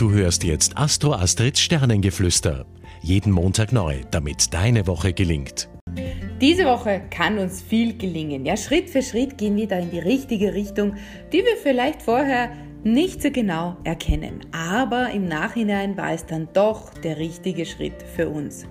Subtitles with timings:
[0.00, 2.64] Du hörst jetzt Astro Astrids Sternengeflüster.
[3.02, 5.68] Jeden Montag neu, damit deine Woche gelingt.
[6.40, 8.46] Diese Woche kann uns viel gelingen.
[8.46, 10.94] Ja, Schritt für Schritt gehen wir da in die richtige Richtung,
[11.34, 12.50] die wir vielleicht vorher
[12.82, 14.40] nicht so genau erkennen.
[14.52, 18.64] Aber im Nachhinein war es dann doch der richtige Schritt für uns.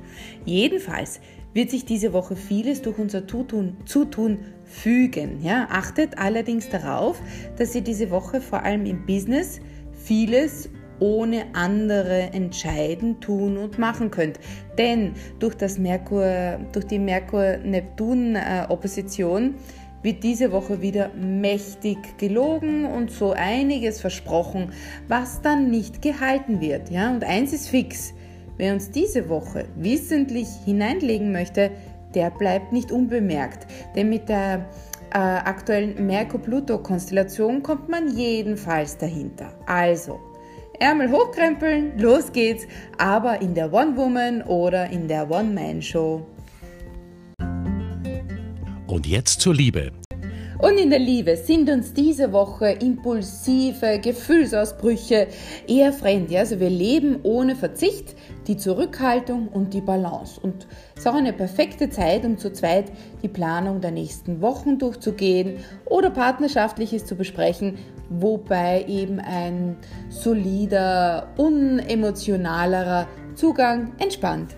[0.46, 1.22] Jedenfalls
[1.54, 5.44] wird sich diese Woche vieles durch unser Zutun, Zutun fügen.
[5.44, 7.22] Ja, achtet allerdings darauf,
[7.56, 9.60] dass ihr diese Woche vor allem im Business
[9.94, 10.70] vieles
[11.00, 14.40] ohne andere entscheiden, tun und machen könnt.
[14.78, 19.56] Denn durch, das Merkur, durch die Merkur-Neptun-Opposition
[20.02, 24.72] wird diese Woche wieder mächtig gelogen und so einiges versprochen,
[25.08, 26.90] was dann nicht gehalten wird.
[26.90, 27.12] Ja?
[27.12, 28.14] Und eins ist fix,
[28.58, 31.72] wer uns diese Woche wissentlich hineinlegen möchte,
[32.16, 33.68] der bleibt nicht unbemerkt.
[33.96, 34.66] Denn mit der
[35.12, 39.54] äh, aktuellen Merkur-Pluto-Konstellation kommt man jedenfalls dahinter.
[39.66, 40.20] Also,
[40.80, 42.66] Ärmel hochkrempeln, los geht's,
[42.98, 46.26] aber in der One-Woman oder in der One-Man-Show.
[48.88, 49.92] Und jetzt zur Liebe.
[50.60, 55.28] Und in der Liebe sind uns diese Woche impulsive Gefühlsausbrüche
[55.68, 56.36] eher fremd.
[56.36, 58.14] Also wir leben ohne Verzicht,
[58.46, 60.38] die Zurückhaltung und die Balance.
[60.42, 62.92] Und es ist auch eine perfekte Zeit, um zu zweit
[63.24, 67.78] die Planung der nächsten Wochen durchzugehen oder Partnerschaftliches zu besprechen,
[68.10, 69.78] wobei eben ein
[70.10, 74.58] solider, unemotionalerer Zugang entspannt.